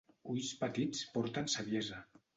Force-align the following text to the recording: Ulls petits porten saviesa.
Ulls 0.35 0.47
petits 0.63 1.03
porten 1.19 1.53
saviesa. 1.57 2.05